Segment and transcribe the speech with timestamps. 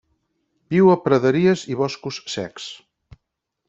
[0.75, 2.71] Viu a praderies i boscos secs.